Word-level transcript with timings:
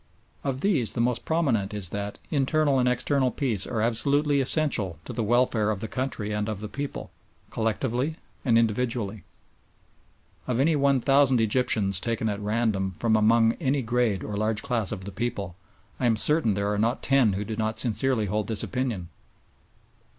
Of 0.43 0.61
these 0.61 0.93
the 0.93 0.99
most 0.99 1.25
prominent 1.25 1.75
is 1.75 1.89
that 1.89 2.17
internal 2.31 2.79
and 2.79 2.89
external 2.89 3.29
peace 3.29 3.67
are 3.67 3.81
absolutely 3.81 4.41
essential 4.41 4.97
to 5.05 5.13
the 5.13 5.21
welfare 5.21 5.69
of 5.69 5.79
the 5.79 5.87
country 5.87 6.31
and 6.31 6.49
of 6.49 6.59
the 6.59 6.67
people, 6.67 7.11
collectively 7.51 8.15
and 8.43 8.57
individually. 8.57 9.23
Of 10.47 10.59
any 10.59 10.75
one 10.75 11.01
thousand 11.01 11.39
Egyptians 11.39 11.99
taken 11.99 12.29
at 12.29 12.39
random 12.41 12.89
from 12.89 13.15
among 13.15 13.53
any 13.61 13.83
grade 13.83 14.23
or 14.23 14.35
large 14.35 14.63
class 14.63 14.91
of 14.91 15.05
the 15.05 15.11
people, 15.11 15.53
I 15.99 16.07
am 16.07 16.15
certain 16.17 16.55
there 16.55 16.73
are 16.73 16.79
not 16.79 17.03
ten 17.03 17.33
who 17.33 17.45
do 17.45 17.55
not 17.55 17.77
sincerely 17.77 18.25
hold 18.25 18.47
this 18.47 18.63
opinion. 18.63 19.09